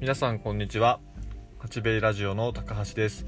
[0.00, 1.00] 皆さんこんにちは。
[1.58, 3.26] 八兵衛ラジオの高橋です。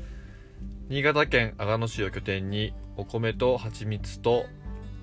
[0.88, 4.44] 新潟県阿賀野市を拠点にお米と蜂蜜と,、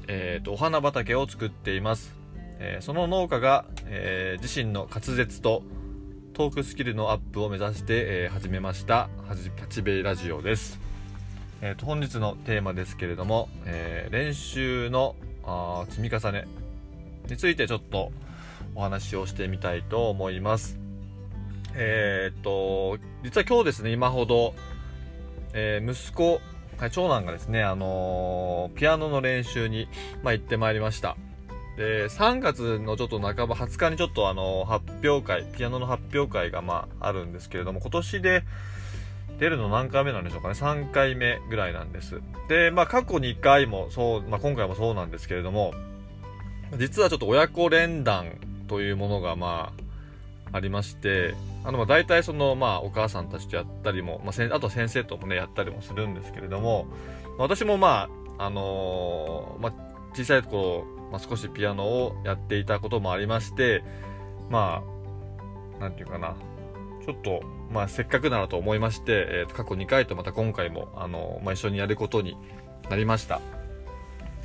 [0.07, 2.15] えーとお花畑を作っています、
[2.60, 5.61] えーその農家が、えー自身の滑舌と
[6.31, 9.10] トークスキルのアップを目指して、えー始めました
[9.61, 10.79] 八兵衛ラジオです、
[11.60, 16.47] えーと本日のテーマですけれども、えー練習のあ積み重ね
[17.29, 18.13] についてちょっと
[18.73, 20.86] お話をしてみたいと思います。
[21.76, 24.53] えーっと、実は今日ですね、今ほど、
[25.53, 26.41] えー息子、
[26.91, 29.88] 長男がですね、あのーピアノの練習に、
[30.23, 31.17] まあ、行ってまいりました。
[31.77, 38.44] で、3月のちょっと半ば、20日にちょっとあの発表会、ピアノの発表会がまあ、あるんですけれども、今年で
[39.39, 42.22] 出るの何回目なんでしょうかね、3回目ぐらいなんです。
[42.49, 45.73] で、まあ、過去2回もそう、まあ、今回もそうなんですけれども、
[46.77, 49.86] 実はちょっと親子連弾というものがまあ
[50.58, 56.88] ありましてあのまあ大体そのまあお母さんたちとやったりも、まあ、あと先生ともねやったりもするんですけれども
[57.38, 63.83] 私もまああのーまあ小さい頃、まあ、少しピアノをやっていたこともありまして
[64.50, 64.83] ま
[65.78, 66.35] あなんていうかな
[67.05, 67.41] ちょっと
[67.72, 72.35] まあせっかくならと思いまして、えーと過去2回とまた今回もあの、まあ、一緒にやることに
[72.89, 73.39] なりました。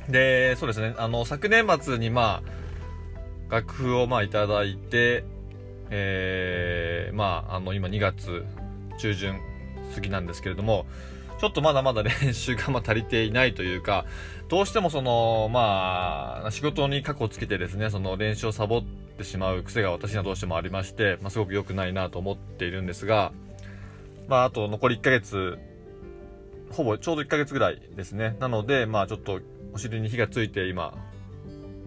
[0.09, 2.41] で、そうですね、あの、昨年末にま
[3.49, 5.23] あ、楽譜をまあいただいて、
[5.89, 8.45] えー、まあ、あの、今2月
[8.99, 9.39] 中旬
[9.93, 10.85] 過ぎなんですけれども、
[11.39, 14.05] ちょっとまだまだ練習がま足りていないというか、
[14.49, 18.83] どうしてもその、まあ、仕事に過去をつけてですね、その練習をサボっ
[19.17, 23.33] てしまう癖が私にはどうしてもありまして、まあ、すごく良くないなと思っているんですが、
[24.27, 25.59] まあ、あと残り1ヶ月、
[26.71, 28.35] ほぼちょうど1ヶ月ぐらいですね。
[28.39, 29.39] なので、まあちょっと
[29.73, 30.95] お尻に火がついて今、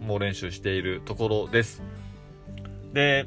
[0.01, 1.83] もう練習しているところです。
[2.93, 3.27] で、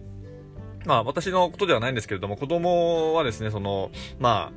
[0.86, 4.52] まあ私のことではないんですけれども、子供はですね、その、ま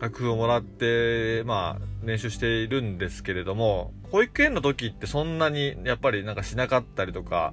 [0.00, 7.52] あ、楽譜をもらって、まあ練習しているんですけれども、保育園の時ってそんなにやっぱりなんかしなかったりとか、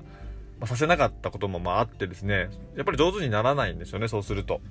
[0.60, 4.62] まあ、させなかったこともまああってですね、やっぱり上手にならないんですよね、そうすると。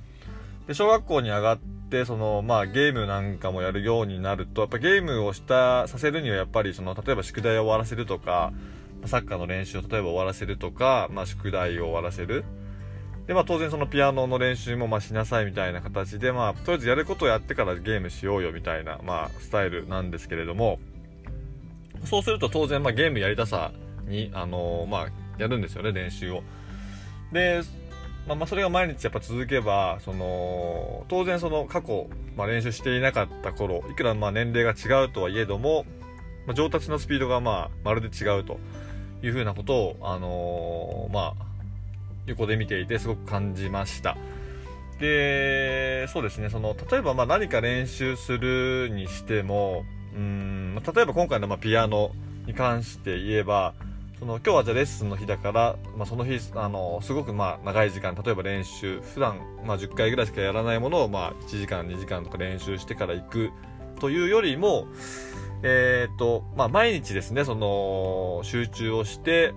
[0.67, 1.59] で、小学校に上がっ
[1.91, 8.53] て、その、まあ、ゲームなんかもやるようになると、やっぱゲームをした、させるにはやっぱり、その、例えば宿題を終わらせるとか、
[9.05, 12.45] サッカーの練習を例えば終わらせるとか、まあ、宿題を終わらせる。
[13.27, 20.79] で、まあ、当然そのピアノの練習も、まあ、しなさいみたいな形で、まあ、とりあえずやることをやってからゲームしようよみたいな、まあ、スタイルなんですけれども、
[22.05, 23.73] そうすると当然、まあ、ゲームやりたさ
[24.07, 25.09] に、あのまあ、
[25.39, 26.43] やるんですよね、練習を。
[27.33, 27.63] で、
[28.27, 35.85] まあ、まあそれが毎日やっぱ続けばその当然その過去、まあ、練習していなかった頃いくらまあ年齢が違うとはいえども、
[36.47, 38.59] まあ、上達のスピードがまあまるで違うと
[39.23, 41.54] いうふうなことを、あのーまあ、
[42.27, 44.17] 横で見ていてすごく感じました。
[44.99, 52.13] でそうですねその例えばま何か練習するにしてもうん例えば今回のまピアノ
[52.47, 53.75] に関して言えば
[54.19, 63.51] その今日はじゃあレッスンの日だから、まあ、その日あのすごくまあ長い時間例えば練習普段まあ10回ぐらいしかやらないものをまあ1時間2時間とか練習してから行く
[63.99, 64.87] というよりも
[65.63, 69.55] えっ、とまあ毎日ですねその集中をして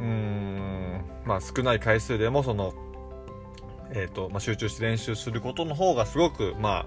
[0.00, 0.85] うん
[1.26, 2.72] まあ少ない回数でもその
[3.92, 6.86] えっ、とまあ集中して練習することの方がすごくま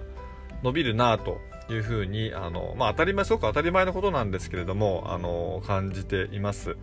[0.62, 1.38] 伸びるなと
[1.70, 6.76] いうふうにあの、まあ、当たり前すごく当たり前のことなんですけれどもあの感じています。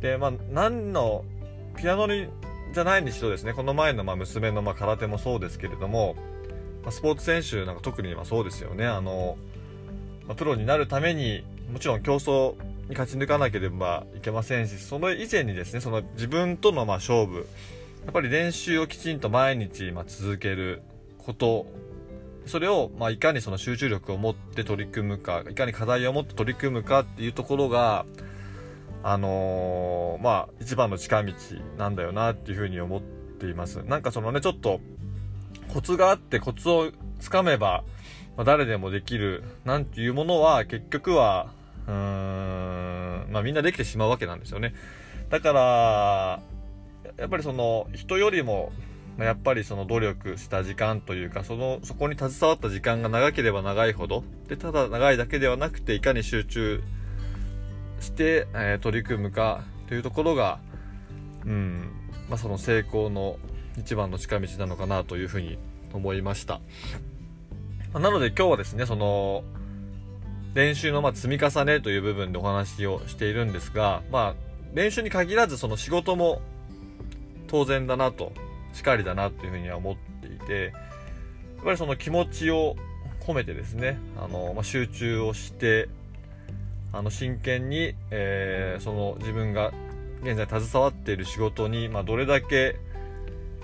[0.00, 1.24] でまあ何の
[1.76, 2.28] ピアノに
[2.72, 6.14] じゃないにしろですねこの前のまあ娘のまあ空手もそうですけれども、
[6.82, 8.86] まあ、スポーツ選手なんか特にまあそうですよね。
[8.86, 9.36] あの、
[10.26, 12.54] まあ、プロになるためにもちろん競争
[12.88, 17.46] に勝ち抜かなければいけませんしその以前にですねその自分とのまあ勝負
[18.04, 20.82] やっぱり練習をきちんと毎日まあ続ける
[21.18, 21.66] こと
[22.46, 28.04] それを、まあ、いかにその集中力を持って取り組むか、いかに課題を持って取り組むかっていうところが、
[29.02, 31.32] あのーまあ、一番の近道
[31.78, 33.82] なんだよなっていうふうに思っています。
[33.84, 34.80] なんかそのね、ちょっと、
[35.72, 37.84] コツがあってコツをつかめば、
[38.36, 41.52] まあ、誰でもできる、なんていうものは、結局は、
[41.86, 42.73] うーん、
[43.34, 44.74] まあ、みんなできてしまうわけなんですよね。
[45.28, 46.40] だから、
[47.18, 48.72] やっぱりその、人よりも、
[49.18, 56.82] まやっぱりその努力した時間というか、その、そこに携わった時間が長ければ長いほど、で、ただ長いだけではなくて、いかに集中
[58.00, 60.60] して、えー取り組むかというところが、
[61.44, 61.90] うん、
[62.28, 63.36] まあその成功の
[63.76, 65.58] 一番の近道なのかなというふうに
[65.92, 66.60] 思いました。
[67.92, 69.42] まなので今日はですね、その、
[70.54, 74.34] 練習のま積み重ねという部分でお話をしているんですが、まあ、
[74.72, 76.40] 練習に限らずその仕事も
[77.48, 78.32] 当然だなと、
[78.72, 80.72] しかりだなというふうには思っていて
[81.56, 82.76] やっぱりその気持ちを
[83.20, 85.88] 込めてですねあの、まあ、集中をして
[86.92, 89.72] あの真剣に、えー、その自分が
[90.22, 92.76] 現在携わっている仕事に、まあ、どれだけ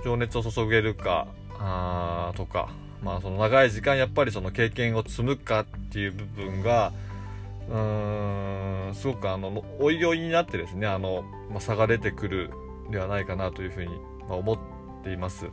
[0.04, 1.28] 情熱を注げるか
[1.58, 2.70] あとか、
[3.02, 6.92] まあ、その長い時間やっぱりその経験を積むかっていう部分が
[7.68, 12.50] うーんすごくあのおいおいになってですねあの、まあ、差が出てくる
[12.90, 13.94] ではないかなというふうに、
[14.28, 14.58] ま思っ
[15.04, 15.46] ています。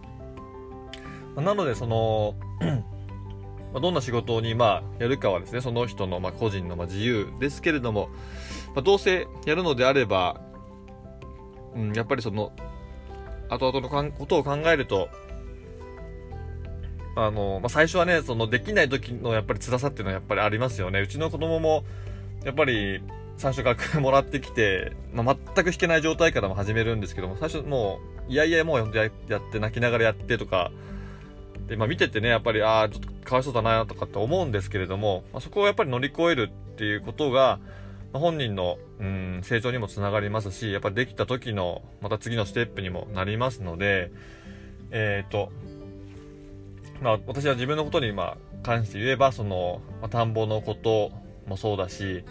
[1.36, 2.34] なのでその
[3.74, 8.10] まどんな仕事にまあやるかはですねその人のま個人のま自由ですけれども、
[8.76, 10.42] ま、どうせやるのであれば、
[11.76, 12.52] うん、やっぱりその
[13.50, 15.10] 後々のことを考えると
[17.18, 21.02] あの、まあ、最初はねそのできない時のやっぱり辛さっていうのはやっぱりありますよね。
[21.02, 21.84] うちの子供も
[22.46, 23.02] やっぱり
[23.38, 28.00] 最初から もらってきて、まあ、全く弾けない状態からも始めるんですけども最初も
[28.30, 29.10] ういやいやもうやっ
[29.52, 30.72] て泣きながらやってとか
[31.68, 37.60] で、まあ、見ててねやっぱりああちょっとかわいそうだなとかって思うんですけれども、まあ、そこをやっぱり乗り越えるっていうことが、
[38.14, 44.12] まあ、本人のうん成長にもつながりますしやっぱりできた時のまた次のステップにもなりますので
[44.92, 45.52] えっ、ー、と
[47.02, 51.12] まあ私は自分のことにま関して言えばその、まあ、田んぼのこと
[51.48, 52.24] もそうだし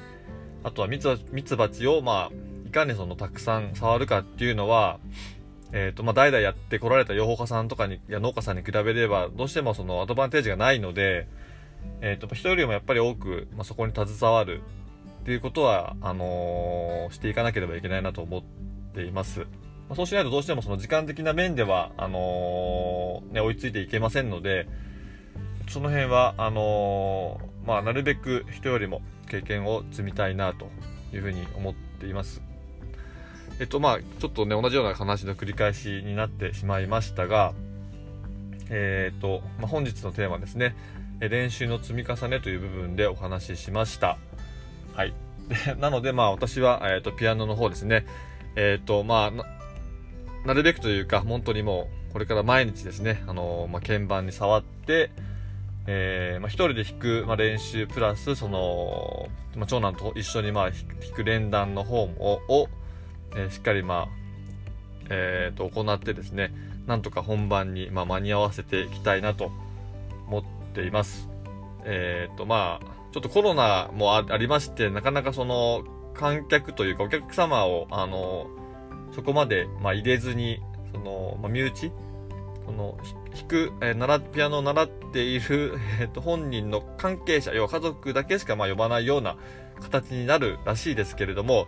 [0.65, 4.99] あとはミツミツバチをまあいかにそのたくさん触るかっていうのは
[5.73, 11.29] え、ー、と、まあ、代々やってこられた養蜂家さんとかに、や農家さんに比べれば、どうしてもそのアドバンテージがないので、
[12.01, 14.63] えっ、ー、と、人よりもやっぱり多く、まあ、そこに携わる
[15.23, 18.43] っていうことは、あのー、していかなければいけないなと思っ
[18.95, 19.47] ています。
[19.89, 24.69] まあ、そうしないとどうしてもその時間的な面では、あのね、追いついていけませんので、
[25.69, 30.69] その辺は、あのまあ、なるべく人よりも経験を積みたいなと
[31.13, 32.43] いうふうに思っています。
[33.59, 37.55] えっとまあちょっとね同じような話の繰り返しになってしまいましたが
[38.69, 40.75] えー、っと、まあ、本日のテーマですね。
[41.21, 44.19] 練習の積み重ねという部分でお話ししました。
[44.95, 45.15] はい。
[45.79, 48.07] なのでまあ私は、えー、っとピアノの方ですね。
[48.57, 49.56] え、っとまあ
[50.47, 55.11] なるべくというか本当にもうこれから毎日ですねあのまあ、鍵盤に触って
[55.89, 62.69] えーまあ、一人で弾く、まあ、練習プラスその、まあ、長男と一緒に、まあ、弾く連弾の方をを
[63.37, 64.09] えー、しっかりまあ、
[65.11, 66.53] えー、と行ってですね
[66.87, 69.51] なんとか本番に、まあ、間に合わせていきたいなと
[70.27, 71.29] 思っています。
[71.85, 75.85] えっ、ー、とまあちょっとコロナもありましてなかなかその
[76.15, 78.47] 観客というかお客様をあの
[79.17, 80.61] そこまで、まあ、入れずに
[80.93, 81.91] その、まあ、身内
[82.65, 82.97] その
[83.35, 89.37] 弾く、えー、習ピアノを習っている、 えーと、本人の関係者要は家族だけしかまあ呼ばないような
[89.81, 91.67] 形になるらしいですけれども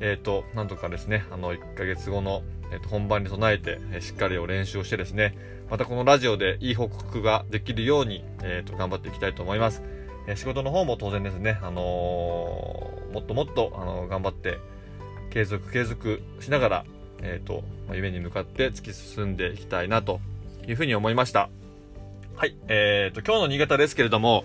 [0.00, 2.42] えっ、ー、と、なんとかですね、あの、1ヶ月後の、
[2.72, 5.36] えーと、本番に備えて、えー、しっかりを練習をしてですね、
[5.70, 9.82] またこのラジオでいい報告ができるように、えっ、ー、と、頑張っていきたいと思います。
[10.26, 11.82] え仕事の方も当然ですね、あの
[13.12, 14.58] もっともっと、あの頑張って、
[15.34, 16.84] 継続継続しながら、
[17.20, 20.20] えっ、と、夢に向かって突き進んでいきたいなと
[20.68, 21.50] いうふうに思いました。
[22.36, 24.44] はい、えっ、と、今日の新潟ですけれども、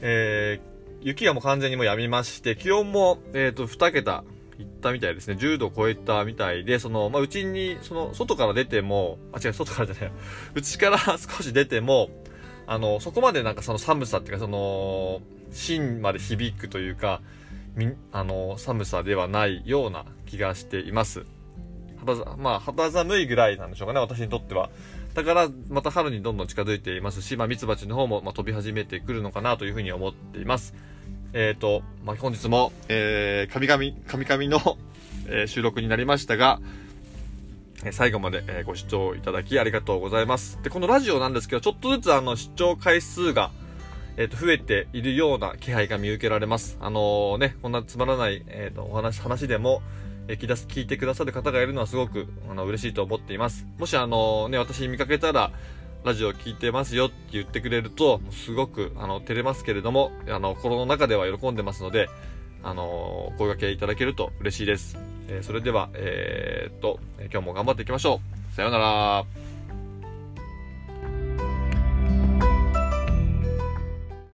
[0.00, 0.60] え
[1.02, 4.24] 雪がもう完全にもう止みまして、気温も、えっ、と、2桁
[4.58, 5.36] 行ったみたいですね。
[5.38, 10.12] 10度超えたみたいで、その、まあ、うちに、その、外から出ても、あ、違う、外からじゃない、
[10.56, 12.10] うちから 少し出ても、
[12.66, 17.20] あの、そこまでなんかその寒さっていうか、その、芯まで響くというか、
[18.12, 21.26] あの、寒さではないような気がしています。
[22.04, 24.70] 肌、まあ、肌寒いぐらいなんでしょうかね、私にとっては。
[25.14, 30.74] だから、また春にどんどん近づいていますし、まあ、ミツバチの方も、ま、飛び始めてくるのかなというふうに思っています。
[31.32, 34.78] えっ、ー、と、まあ、本日も、えー、神々、神々の、
[35.28, 36.60] え、収録になりましたが、
[37.92, 40.58] 最後まで、えご視聴いただきありがとうございます。
[40.62, 43.50] で、このラジオなんですけど、ちょっとずつあの、視聴回数が、
[44.16, 46.78] えっ、と、増えているような気配が見受けられます。
[46.80, 49.82] あのね、こんなつまらない、えっ、と、お話、話でも、
[50.28, 53.66] え聞き聞いてくださる方がいるのはすごく、あの、嬉しいと思っています。
[53.78, 55.52] もしあのね、私見かけたら、
[56.04, 62.08] ラジオ聞いてますよって言ってくれると、すごく、あの、照れますけれども、あの、心の中では喜んでますので、
[62.62, 64.98] あの、声掛けいただけると嬉しいです。
[65.28, 68.20] えー、それでは、えー、っと、今日も頑張っていきましょ
[68.52, 68.54] う。
[68.54, 69.45] さようなら。